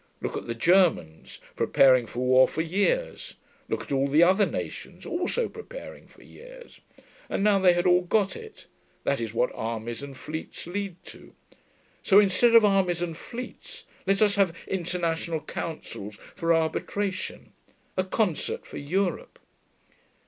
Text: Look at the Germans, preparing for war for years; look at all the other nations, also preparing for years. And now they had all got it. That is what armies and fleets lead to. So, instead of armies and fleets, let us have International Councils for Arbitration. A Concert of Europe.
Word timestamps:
Look 0.19 0.35
at 0.35 0.47
the 0.47 0.55
Germans, 0.55 1.39
preparing 1.55 2.07
for 2.07 2.21
war 2.21 2.47
for 2.47 2.63
years; 2.63 3.35
look 3.69 3.83
at 3.83 3.91
all 3.91 4.07
the 4.07 4.23
other 4.23 4.47
nations, 4.47 5.05
also 5.05 5.47
preparing 5.47 6.07
for 6.07 6.23
years. 6.23 6.81
And 7.29 7.43
now 7.43 7.59
they 7.59 7.73
had 7.73 7.85
all 7.85 8.01
got 8.01 8.35
it. 8.35 8.65
That 9.03 9.21
is 9.21 9.35
what 9.35 9.51
armies 9.53 10.01
and 10.01 10.17
fleets 10.17 10.65
lead 10.65 10.95
to. 11.03 11.35
So, 12.01 12.19
instead 12.19 12.55
of 12.55 12.65
armies 12.65 13.03
and 13.03 13.15
fleets, 13.15 13.83
let 14.07 14.23
us 14.23 14.37
have 14.37 14.57
International 14.67 15.39
Councils 15.39 16.17
for 16.33 16.51
Arbitration. 16.51 17.53
A 17.95 18.03
Concert 18.03 18.65
of 18.73 18.79
Europe. 18.79 19.37